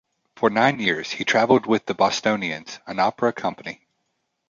For 0.35 0.49
nine 0.49 0.79
years, 0.79 1.11
he 1.11 1.23
traveled 1.25 1.67
with 1.67 1.85
the 1.85 1.93
Bostonians, 1.93 2.79
an 2.87 2.97
opera 2.97 3.31
company. 3.31 3.85